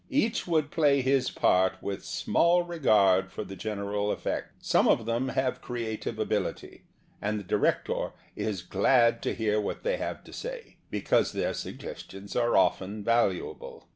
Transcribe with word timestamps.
Each 0.09 0.47
would 0.47 0.71
play 0.71 1.03
his 1.03 1.29
part 1.29 1.73
with 1.79 2.03
small 2.03 2.63
regard 2.63 3.31
for 3.31 3.43
the 3.43 3.55
general 3.55 4.09
effect. 4.09 4.65
Some 4.65 4.87
of 4.87 5.05
them 5.05 5.27
have 5.29 5.61
creative 5.61 6.17
ability, 6.17 6.85
and 7.21 7.39
the 7.39 7.43
director 7.43 8.11
is 8.35 8.63
glad 8.63 9.21
to 9.21 9.35
hear 9.35 9.61
what 9.61 9.83
they 9.83 9.97
have 9.97 10.23
to 10.23 10.33
say, 10.33 10.77
because 10.89 11.33
their 11.33 11.53
suggestions 11.53 12.35
are 12.35 12.57
often 12.57 13.03
valuable. 13.03 13.87